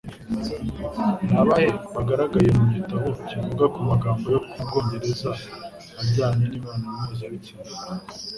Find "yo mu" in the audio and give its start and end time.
4.33-4.53